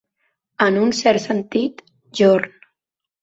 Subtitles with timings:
[0.67, 1.85] En un cert sentit,
[2.21, 2.57] jorn.